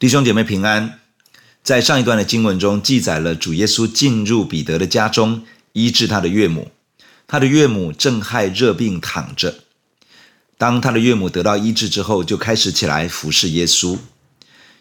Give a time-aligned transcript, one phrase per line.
[0.00, 0.98] 弟兄姐妹平安，
[1.62, 5.42] 在上一段的经文中记载了主耶稣进入彼得的家中
[5.74, 6.70] 医治他的岳母，
[7.28, 9.56] 他的岳母正害热病躺着。
[10.56, 13.98] 当他的岳母得到医治之后，就开始起来服侍耶稣。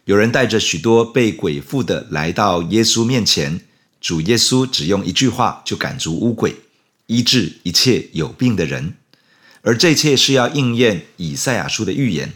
[0.06, 3.60] 有人带着许多被鬼附的来到耶稣面前，
[4.00, 6.56] 主耶稣只用一句话就赶逐污鬼，
[7.08, 8.94] 医治一切有病的人，
[9.64, 12.32] 而这一切是要应验以赛亚书的预言。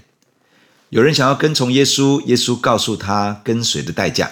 [0.93, 4.27] 有人想要跟从耶稣，耶稣告诉他跟随的代价；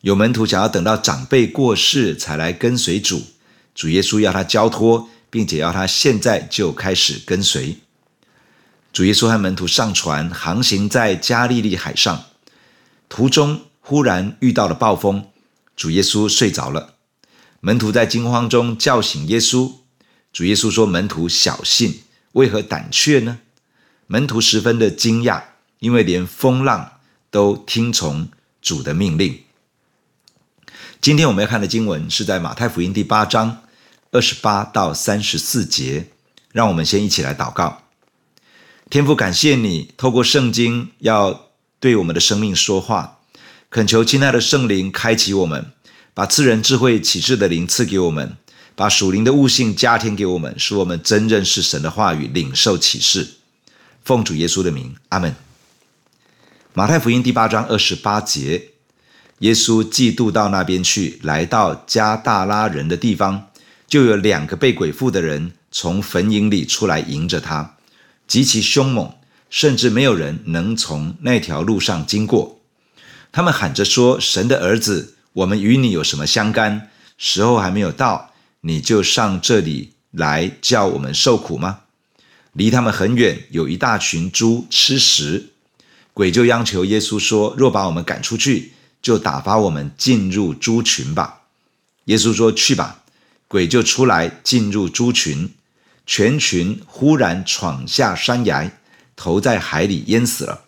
[0.00, 3.22] 有门徒想要等到长辈过世才来跟随主，
[3.72, 7.76] 主耶稣要他交托，并且要他现在就开始跟随。
[8.92, 12.24] 主耶稣和门徒上船，航行在加利利海上，
[13.08, 15.26] 途中忽然遇到了暴风，
[15.76, 16.94] 主耶稣睡着了。
[17.60, 19.70] 门徒在惊慌中叫醒耶稣，
[20.32, 22.00] 主耶稣说：“门徒小信，
[22.32, 23.38] 为何胆怯呢？”
[24.08, 25.42] 门徒十分的惊讶。
[25.78, 26.92] 因为连风浪
[27.30, 28.28] 都听从
[28.60, 29.40] 主的命令。
[31.00, 33.62] 今天我们要看的经文是在马太福音第八章
[34.10, 36.08] 二十八到三十四节。
[36.52, 37.82] 让我们先一起来祷告。
[38.88, 43.18] 天父，感谢你透过圣经要对我们的生命说话，
[43.68, 45.70] 恳求亲爱的圣灵开启我们，
[46.14, 48.38] 把赐人智慧启示的灵赐给我们，
[48.74, 53.34] 把属灵的悟性加添给我们，使我们真认识神的话语，领受启示。
[54.02, 55.45] 奉主耶稣的名，阿门。
[56.76, 58.72] 马太福音第八章二十八节，
[59.38, 63.48] 耶稣既渡到那边去，来到加大拉人的地方，
[63.88, 67.76] 就有两个被鬼附的人从坟塋里出来迎着他，
[68.28, 69.10] 极其凶猛，
[69.48, 72.60] 甚至没有人能从那条路上经过。
[73.32, 76.90] 他们喊着说：“神的儿子，我们与你有什么相干？
[77.16, 81.78] 时候还没有到，你就上这里来叫我们受苦吗？”
[82.52, 85.52] 离他们很远，有一大群猪吃食。
[86.16, 91.42] 鬼就央求耶稣说：“若把我们赶出去，就打发我们进入猪群吧。”
[92.06, 93.02] 耶稣说：“去吧。”
[93.46, 95.50] 鬼就出来进入猪群，
[96.06, 98.72] 全群忽然闯下山崖，
[99.14, 100.62] 投在海里淹死了。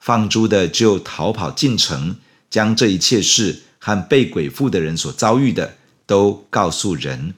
[0.00, 2.16] 放猪的就逃跑进城，
[2.48, 5.76] 将这一切事和被鬼附的人所遭遇的
[6.06, 7.34] 都告诉人。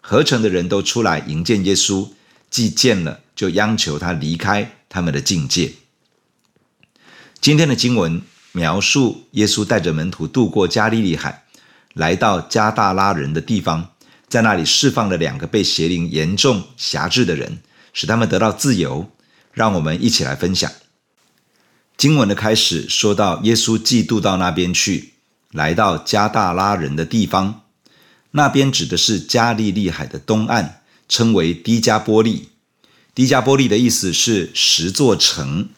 [0.00, 2.08] 合城的人都出来迎见耶稣，
[2.48, 5.72] 既见了，就央求他离开他们的境界。
[7.46, 11.44] 今天的经文描述耶稣带着门徒渡过加利利海，
[11.94, 13.92] 来到加大拉人的地方，
[14.26, 17.58] 在那里释放了两个被邪灵严重辖制的人，
[17.92, 19.12] 使他们得到自由。
[19.52, 20.68] 让我们一起来分享。
[21.96, 25.12] 经文的开始说到，耶稣既渡到那边去，
[25.52, 27.62] 来到加大拉人的地方，
[28.32, 32.48] 那边指的是加利利海的东岸，称为低加波利。
[33.14, 35.68] 低加波利的意思是十座城。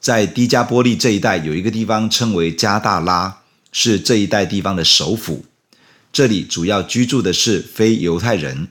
[0.00, 5.44] 在低加波利这一带有一个地方称为加大拉，是这一带地方的首府。
[6.10, 8.68] 这里主要居住的是非犹太人。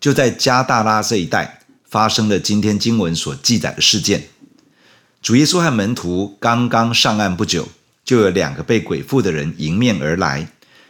[0.00, 4.28] 就在加大拉这一带发生了今天经文所记载的事件。
[5.20, 7.68] 主耶稣和门徒刚刚上岸不久，
[8.04, 10.48] 就有两个被鬼附的人迎面而来。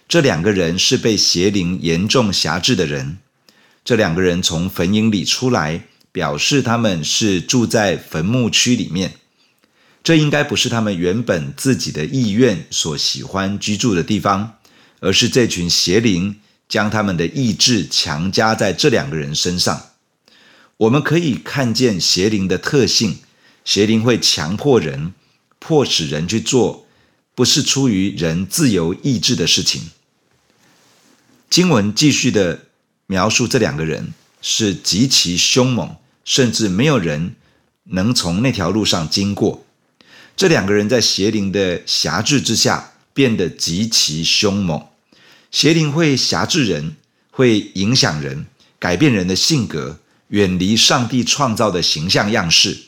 [0.09, 3.19] 这两个人是被邪灵严重辖制的人。
[3.85, 9.15] 这两个人从坟茔里出来，表示他们是住在坟墓区里面。
[10.03, 14.57] 这应该不是他们原本自己的意愿所喜欢居住的地方，
[15.01, 19.91] 而是这群邪灵将他们的意志强加在这两个人身上。
[20.79, 23.19] 我们可以看见邪灵的特性，
[23.65, 25.15] 邪灵会强迫人，
[25.61, 26.87] 迫使人去做
[27.37, 29.91] 不是出于人自由意志的事情。
[31.49, 32.67] 经文继续的
[33.07, 37.37] 描述这两个人是极其凶猛，甚至没有人
[37.85, 39.65] 能从那条路上经过。
[40.37, 44.85] 这两个人在邪灵的辖制之下变得极其凶猛，
[45.51, 46.97] 邪灵会辖制人，
[47.31, 48.47] 会影响人，
[48.79, 49.99] 改变人的性格，
[50.29, 52.79] 远离上帝创造的形象样式，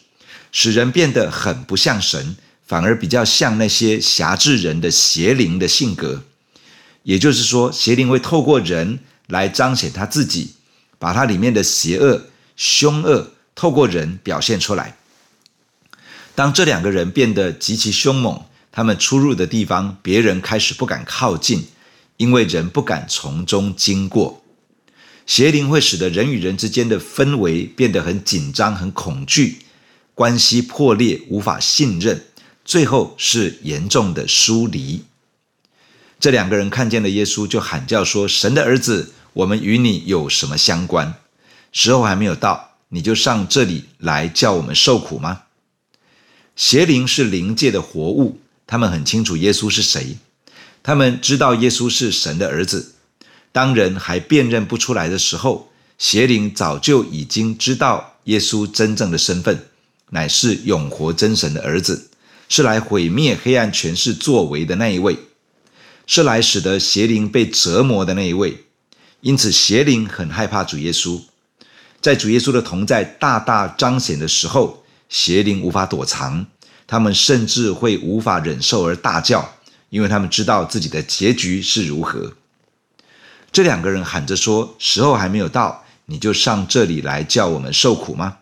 [0.50, 2.36] 使人变得很不像神，
[2.66, 6.24] 反而比较像那些辖制人的邪灵的性格。
[7.02, 10.54] 也就是说，邪灵会透过人来彰显他自己，
[10.98, 14.96] 把他里面的邪恶、凶恶透过人表现出来。
[16.34, 18.42] 当这两个人变得极其凶猛，
[18.72, 21.68] 他们出入的地方，别人开始不敢靠近，
[22.16, 24.42] 因为人不敢从中经过。
[25.26, 29.58] 邪灵会使得人与人之间的氛围变得很紧张、很恐惧，
[30.12, 32.24] 关系破裂，无法信任，
[32.64, 35.04] 最后是严重的疏离。
[36.18, 41.14] 这两个人看见了耶稣，就喊叫说：“神的儿子，我们与你有什么相关？
[41.70, 45.42] 时候还没有到，你就上这里来叫我们受苦吗？”
[46.56, 50.16] 邪灵是灵界的活物，他们很清楚耶稣是谁，
[50.82, 52.94] 他们知道耶稣是神的儿子。
[53.50, 59.66] 当人还辨认不出来的时候，邪灵早就已经知道耶稣真正的身份，
[60.10, 62.10] 乃是永活真神的儿子，
[62.48, 65.18] 是来毁灭黑暗权势作为的那一位，
[66.06, 68.64] 是来使得邪灵被折磨的那一位。
[69.20, 71.20] 因此，邪灵很害怕主耶稣。
[72.00, 76.46] 在主耶稣的同在大大彰显的时候，邪灵无法躲藏，
[76.86, 79.54] 他们甚至会无法忍受而大叫，
[79.90, 82.32] 因为他们知道自己的结局是如何。
[83.52, 88.38] 这两个人喊着说：“时候还没有到，你就上这里来叫我们受苦吗？”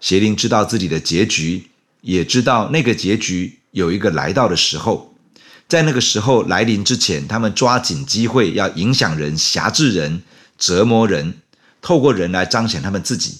[0.00, 5.14] 邪灵知道自己的结局，也知道那个结局有一个来到的时候，
[5.68, 10.22] 在那个时候来临之前，他们抓紧机会要影响人、辖制人、
[10.56, 11.38] 折磨人。
[11.82, 13.38] 透过人来彰显他们自己，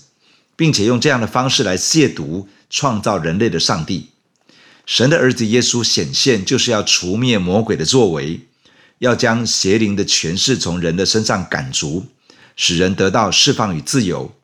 [0.61, 4.11] 并且用这样的方式来亵渎创造人类的上帝。
[4.85, 8.43] 神的儿子耶稣显现，就是要除灭魔鬼的作为，
[8.99, 12.05] 要将邪灵的权势从人的身上赶逐，
[12.57, 14.35] 使人得到释放与自由。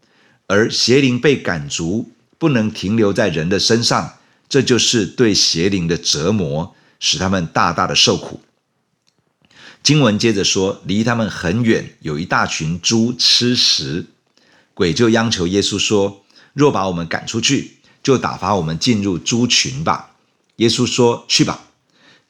[0.46, 4.14] 而邪灵被赶逐，不能停留在人的身上，
[4.48, 8.40] 这就是对邪灵的折磨，使他们大大的受苦。
[9.82, 14.06] 经文接着说，离他们很远，有一大群猪吃食，
[14.76, 20.16] 鬼就央求耶稣说：“若把我们赶出去，就打发我们进入猪群吧。”
[20.56, 21.68] 耶稣说：“去吧。”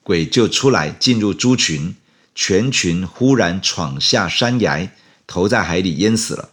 [0.04, 1.96] 鬼就出来进入猪群，
[2.36, 4.92] 全群忽然闯下山崖，
[5.26, 6.50] 投在海里淹死了。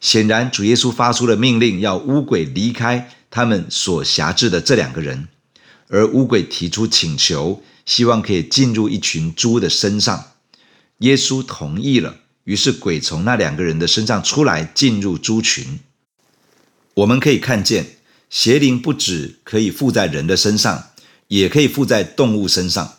[0.00, 5.28] 显然，主耶稣发出了命令，要乌鬼离开他们所辖制的这两个人，
[5.88, 7.62] 而乌鬼提出请求。
[7.84, 10.30] 希望可以进入一群猪的身上，
[10.98, 12.14] 耶稣同意了。
[12.44, 15.80] 于是鬼从那两个人的身上出来，进入猪群。
[16.94, 17.96] 我们可以看见，
[18.28, 20.90] 邪灵不止可以附在人的身上，
[21.28, 22.94] 也可以附在动物身上。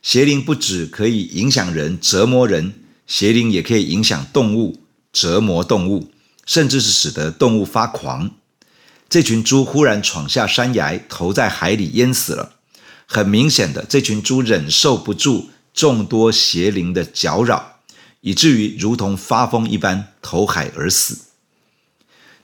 [0.00, 2.74] 邪灵不止可以影响人、折磨人，
[3.06, 4.82] 邪灵也可以影响动物、
[5.12, 6.10] 折磨动物，
[6.46, 8.30] 甚至是使得动物发狂。
[9.08, 12.56] 这群猪忽然闯下山崖，投在海里淹死了。
[13.06, 17.77] 很明显的，这群猪忍受不住众多邪灵的搅扰，
[18.28, 21.18] 以至于如同发疯一般投海而死。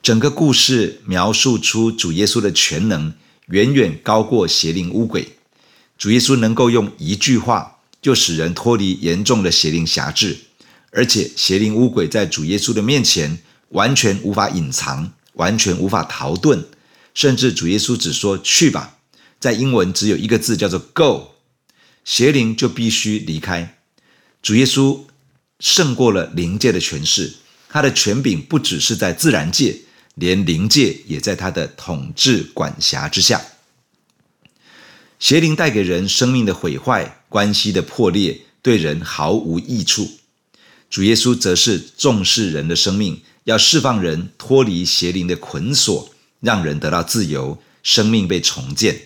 [0.01, 3.13] 整个故事描述出主耶稣的全能
[3.49, 5.37] 远远高过邪灵污鬼。
[5.95, 10.35] 主耶稣能够用一句话就使人脱离严重的邪灵辖制，
[10.89, 13.37] 而且邪灵污鬼在主耶稣的面前
[13.69, 16.63] 完全无法隐藏，完全无法逃遁，
[17.13, 18.97] 甚至主耶稣只说：“去吧。”
[19.39, 21.35] 在英文只有一个字叫做 “go”，
[22.03, 23.77] 邪灵就必须离开。
[24.41, 25.01] 主耶稣
[25.59, 27.33] 胜过了灵界的权势，
[27.69, 29.77] 他的权柄不只是在自然界，
[30.15, 33.41] 连灵界也在他的统治管辖之下。
[35.17, 40.11] 邪灵带给人生命的毁坏、关系的破裂，对人毫无益处。
[40.89, 46.09] 主耶稣则是重视人的生命，要释放人脱离邪灵的捆锁，
[46.41, 48.99] 让人得到自由，生命被重建。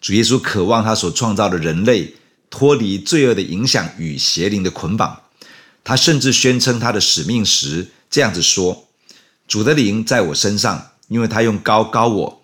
[0.00, 2.14] 主耶稣渴望他所创造的人类
[2.48, 5.20] 脱离罪恶的影响与邪灵的捆绑。
[5.90, 8.86] 他甚至宣称他的使命时这样子说
[9.48, 12.42] ：“主的灵在我身上，因为他用膏膏我，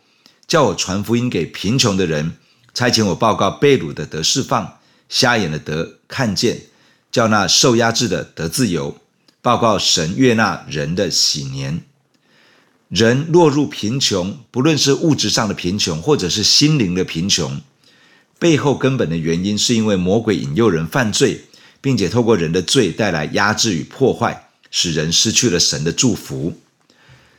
[0.49, 2.33] 叫我传福音给贫穷的人，
[2.75, 6.63] 差遣我报告被掳的得释放，瞎眼的得看见，
[7.13, 8.97] 叫那受压制的得自由，
[9.41, 11.83] 报告神悦纳人的喜年。”
[12.91, 17.61] 人落入贫穷，不论是物质上的贫穷，或者是心灵的贫穷，
[18.41, 21.45] 背后根本的原因是因为魔鬼引诱人犯罪，
[21.87, 26.61] 并且透过人的罪带来压制与破坏，使人失去了神的祝福。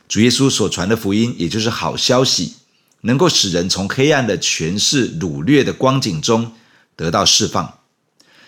[0.08, 2.54] 主耶稣所传的福音，也就是好消息，
[3.02, 6.52] 能够使人从黑暗的权势掳掠的光景中
[6.96, 7.80] 得到释放，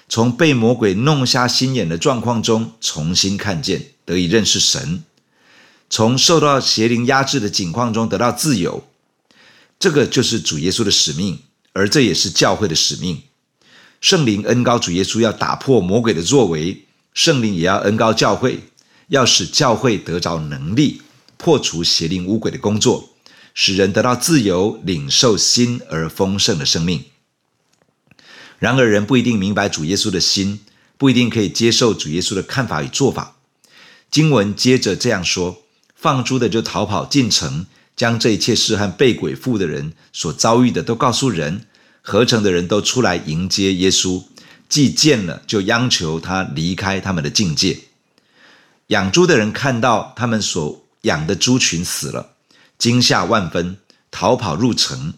[0.09, 5.05] 从被魔鬼弄瞎心眼的状况中重新看见，得以认识神。
[5.91, 8.89] 从受到邪灵压制的境况中得到自由，
[9.79, 11.41] 这个就是主耶稣的使命，
[11.75, 13.21] 而这也是教会的使命。
[14.01, 18.61] 圣灵恩高主耶稣要打破魔鬼的作为，圣灵也要恩高教会，
[19.09, 21.03] 要使教会得着能力，
[21.37, 23.11] 破除邪灵污鬼的工作，
[23.53, 27.05] 使人得到自由，领受新而丰盛的生命。
[28.59, 30.61] 然而，人不一定明白主耶稣的心，
[30.97, 33.37] 不一定可以接受主耶稣的看法与做法。
[34.11, 35.63] 经文接着这样说。
[35.95, 41.67] 放猪的就逃跑进城，将这一切事和被鬼附的人所遭遇的都告诉人。
[42.03, 44.25] 合成的人都出来迎接耶稣，
[44.69, 47.79] 既见了，就央求他离开他们的境界。
[48.89, 52.33] 养猪的人看到他们所养的猪群死了，
[52.79, 53.77] 惊吓万分，
[54.11, 55.15] 逃跑入城，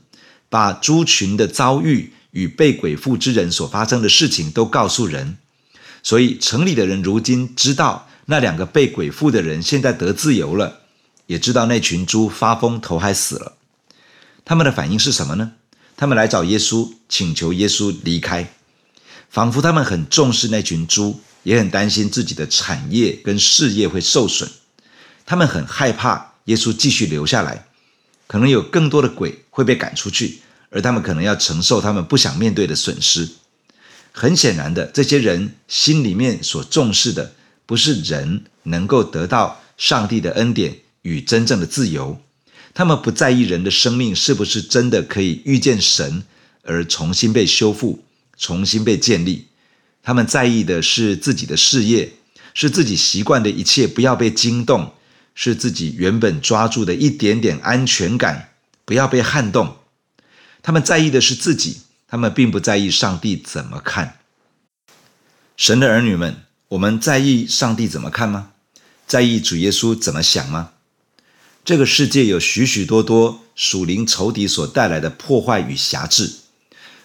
[0.48, 5.38] 把猪群的遭遇与被鬼附之人所发生的事情都告诉人，
[6.02, 10.80] 所以城里的人如今知道那两个被鬼附的人现在得自由了，
[11.26, 13.56] 也知道那群猪发疯头还死了。
[14.44, 15.52] 他们的反应是什么呢？
[16.02, 18.52] 他们来找耶稣，请求耶稣离开，
[19.30, 24.50] 仿佛他们很重视那群猪，也很担心自己的产业跟事业会受损。
[25.24, 27.68] 他们很害怕耶稣继续留下来，
[28.26, 30.40] 可能有更多的鬼会被赶出去，
[30.70, 33.28] 而他们可能要承受他们不想面对的损失。
[34.10, 37.32] 很显然的，这些人心里面所重视的，
[37.64, 42.20] 不是人能够得到上帝的恩典与真正的自由。
[42.74, 46.24] 他们不在意人的生命是不是真的可以遇见神
[46.62, 48.02] 而重新被修复、
[48.38, 49.48] 重新被建立。
[50.02, 52.12] 他们在意的是自己的事业，
[52.54, 54.94] 是自己习惯的一切不要被惊动，
[55.34, 58.50] 是自己原本抓住的一点点安全感
[58.84, 59.76] 不要被撼动。
[60.62, 64.18] 他们在意的是自己，他们并不在意上帝怎么看。
[65.56, 68.52] 神的儿女们，我们在意上帝怎么看吗？
[69.06, 70.70] 在意主耶稣怎么想吗？
[71.64, 76.28] 这个世界有许许多多属灵仇敌所带来的破坏与辖制，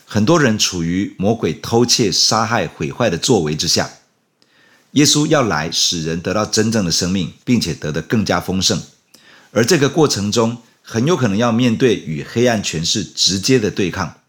[0.03, 3.91] 很多人处于魔鬼偷窃、杀害、毁坏的作为之下。
[4.91, 8.81] 耶稣要来使人得到真正的生命，并且得的更加丰盛，
[9.51, 14.21] 而这个过程中很有可能要面对与黑暗权势直接的对抗。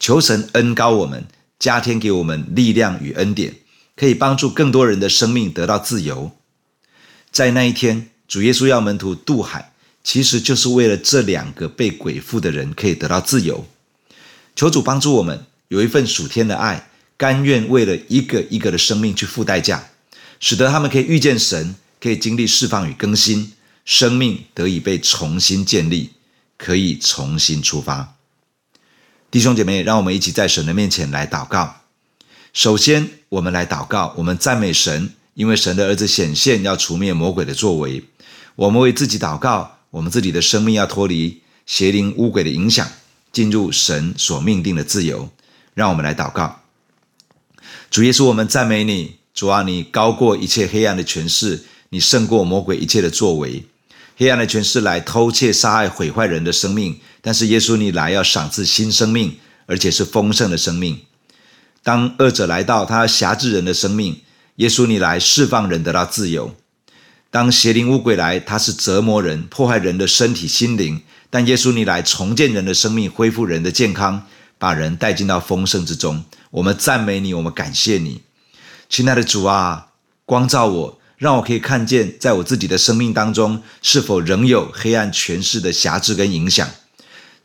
[0.00, 1.26] 求神恩高我们，
[1.60, 3.54] 加添给我们力量与恩典，
[3.94, 6.32] 可以帮助更多人的生命得到自由。
[7.30, 8.08] 在那一天。
[8.32, 13.66] 主耶稣要门徒渡海，其实就是为了这两个被鬼附的人可以得到自由。
[14.56, 19.90] 求主帮助我们有一份属天的爱，甘愿为了一个一个的生命去付代价，
[20.40, 23.52] 使得他们可以遇见神，可以经历释放与更新，
[23.84, 26.12] 生命得以被重新建立，
[26.56, 28.14] 可以重新出发。
[29.30, 31.82] 弟兄姐妹，让我们一起在神的面前来祷告。
[32.54, 38.02] 首先，我们来祷告，我们赞美神，因为神的儿子显现，要除灭魔鬼的作为。
[38.56, 42.86] 我们为自己祷告，我们自己的生命要脱离邪灵污鬼的影响，
[43.32, 45.30] 进入神所命定的自由。
[45.74, 46.60] 让我们来祷告，
[47.90, 53.64] 主耶稣，我们赞美你，主啊，你高过一切黑暗的权势，你胜过魔鬼一切的作为。
[54.18, 61.00] 黑暗的权势来偷窃、杀害、毁坏人的生命，但是耶稣你来要赏赐新生命，而且是丰盛的生命。
[61.82, 64.20] 当恶者来到，他要辖制人的生命，
[64.56, 66.54] 耶稣你来释放人得到自由。
[67.32, 70.98] 当邪灵污鬼来，他是折磨人、破坏人的身体、心灵；
[71.30, 74.26] 但耶稣你来重建人的生命，恢复人的健康，
[74.58, 76.22] 把人带进到丰盛之中。
[76.50, 78.20] 我们赞美你，我们感谢你，
[78.90, 79.86] 亲爱的主啊，
[80.26, 86.68] 光照我，让我可以看见，在我自己的生命当中，是否仍有黑暗权势的辖制跟影响。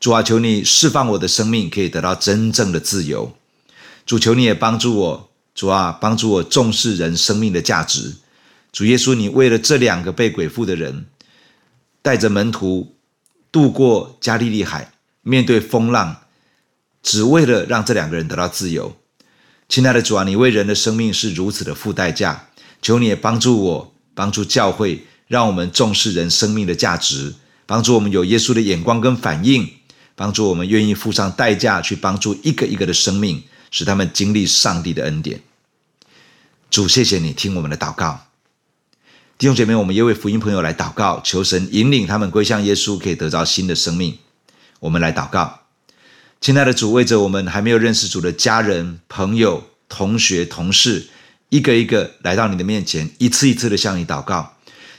[0.01, 3.33] 主啊，求你释放我的生命，可以得到真正的自由。
[4.05, 8.15] 主，求你也帮助我，主啊，帮助我重视人生命的价值。
[8.71, 11.07] 主耶稣，你为了这两个被鬼附的人，
[12.01, 12.95] 带着门徒
[13.51, 16.21] 渡过加利利海，面对风浪，
[17.01, 18.95] 只为了让这两个人得到自由。
[19.67, 22.49] 亲爱的主啊，你为人的生命是如此的付代价，
[22.81, 27.33] 求你也帮助我，帮助教会，让我们重视人生命的价值，
[27.65, 29.69] 帮助我们有耶稣的眼光跟反应，
[30.15, 35.41] 帮助我们愿意付上代价去帮助一个一个的生命，使他们经历上帝的恩典。
[36.69, 38.26] 主，谢谢你听我们的祷告。
[39.37, 44.17] 弟兄姐妹，我们也为福音朋友来祷告，求神引领他们归向耶稣，可以得着新的生命。
[44.79, 45.59] 我们来祷告，
[46.41, 51.05] 亲爱的主，为着我们还没有认识主的家人、朋友、同学、同事，
[51.49, 54.55] 一个一个来到你的面前，一次一次的向你祷告。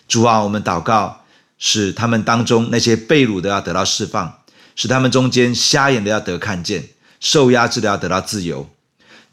[0.07, 1.25] 主啊，我们祷告，
[1.59, 4.39] 使他们当中那些被掳的要得到释放，
[4.77, 8.71] 使他们中间瞎眼的要得看见，受压制的要得到自由。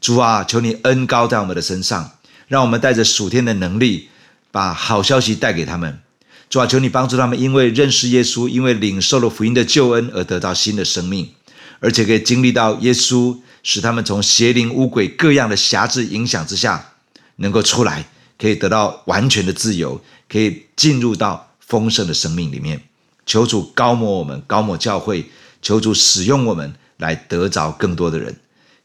[0.00, 2.10] 主啊，求你恩高在我们的身上，
[2.48, 4.08] 让我们带着属天的能力。
[4.56, 6.00] 把好消息带给他们，
[6.48, 11.30] 主啊，求你帮助他们，因为认识耶稣，因为领受了福音的救恩而得到新的生命，
[11.78, 16.94] 而且可以经历到耶稣使他们从邪灵污鬼各样的辖制影响之下
[17.36, 18.06] 能够出来，
[18.38, 22.80] 可以得到完全的自由，可以进入到丰盛的生命里面。
[23.26, 25.26] 求主高抹我们，高抹教会，
[25.60, 28.34] 求主使用我们来得着更多的人。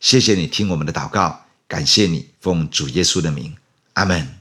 [0.02, 3.56] 谢谢你听我们的祷告，感谢你奉主耶稣的名，
[3.94, 4.41] 阿门。